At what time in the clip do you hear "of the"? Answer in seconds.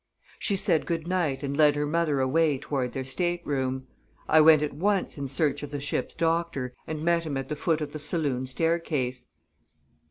5.61-5.79, 7.81-7.99